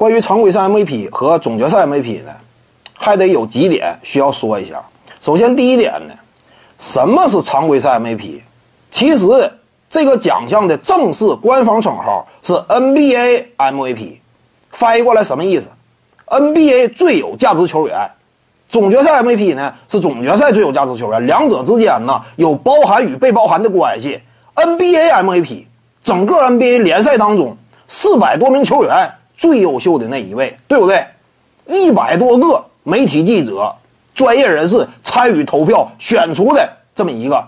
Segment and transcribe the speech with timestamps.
[0.00, 2.32] 关于常规赛 MVP 和总决赛 MVP 呢，
[2.96, 4.82] 还得有几点需要说一下。
[5.20, 6.14] 首先，第一点呢，
[6.78, 8.40] 什么是常规赛 MVP？
[8.90, 9.26] 其实
[9.90, 14.16] 这个奖项的正式官方称号是 NBA MVP，
[14.70, 15.68] 翻译过来什么意思
[16.28, 18.10] ？NBA 最有价值球员，
[18.70, 24.18] 总决赛 MVP 呢是总决赛最有价值球员，两者之间呢有包含与被包含的关系。
[24.54, 25.66] NBA MVP，
[26.00, 27.54] 整个 NBA 联赛当中
[27.86, 31.02] 四百多名球员最优秀的那一位，对不对？
[31.66, 33.74] 一百多个媒体记者、
[34.14, 37.42] 专业人士参与投票选出的这么一个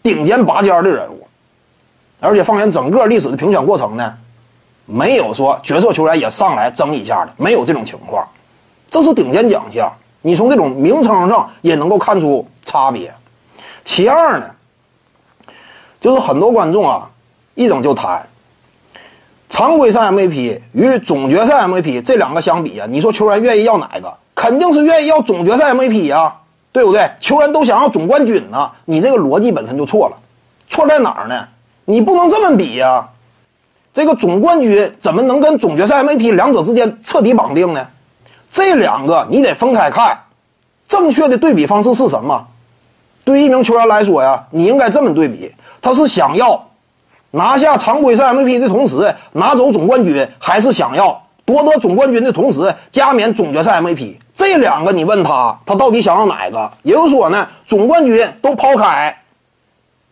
[0.00, 1.26] 顶尖拔尖的人物，
[2.20, 4.16] 而且放眼整个历史的评选过程呢，
[4.86, 8.24] 没有说角色球员也上来争一下的，没有这种情况。
[8.86, 13.12] 这是顶尖奖项，你从这种名称上也能够看出差别。
[13.82, 14.46] 其二呢？
[15.98, 17.10] 就是很多观众啊，
[17.56, 18.24] 一整就谈
[19.52, 24.10] 常规赛 MVP 与总决赛 MVP 这两个相比啊，你说球员愿意要哪个？
[24.34, 26.34] 肯定是愿意要总决赛 MVP 呀，
[26.72, 27.10] 对不对？
[27.20, 30.16] 球员都想要总冠军呢，你这个逻辑本身就错了。
[30.70, 31.46] 错在哪儿呢？
[31.84, 33.06] 你不能这么比呀，
[33.92, 37.86] 这个总冠军怎么能跟总决赛 MVP 两者之间彻底绑定呢？
[38.50, 40.18] 这两个你得分开看。
[40.88, 42.46] 正确的对比方式是什么？
[43.22, 45.54] 对于一名球员来说呀，你应该这么对比。
[45.82, 46.70] 他是想要
[47.32, 54.16] 拿下常规赛 MVP 的同时拿走总冠军，还是想要夺得总冠军的同时加冕总决赛 MVP？
[54.34, 56.70] 这两个你问他，他到底想要哪个？
[56.82, 59.16] 也就是说呢，总冠军都抛开，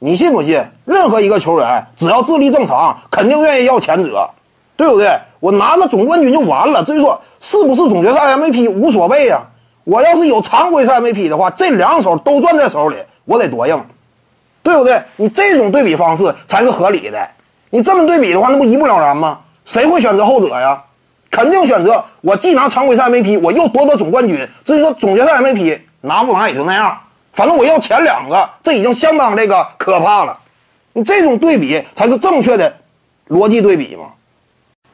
[0.00, 0.62] 你信不信？
[0.84, 4.28] 任何一个球员只要智力正常，肯定愿意要前者，
[4.76, 5.08] 对不对？
[5.40, 6.82] 我拿个总冠军就完了。
[6.82, 9.40] 至于说是不是总决赛 MVP 无所谓啊。
[9.84, 13.84] 我要是有常规赛 MVP 的话，这两手都攥在手里，我得多硬。
[14.64, 15.00] 对不对？
[15.14, 17.30] 你这种对比方式才是合理的。
[17.70, 19.38] 你这么对比的话，那不一目了然吗？
[19.64, 20.82] 谁会选择后者呀？
[21.30, 24.48] 肯定选择我既拿常规赛 MVP，我又夺得总冠军。
[24.64, 26.96] 至于说总决赛 MVP 拿不拿也就那样，
[27.32, 30.38] 反正我要前两个，这已经相当这个可怕了。
[30.92, 32.74] 你这种对比才是正确的
[33.28, 34.06] 逻辑对比嘛？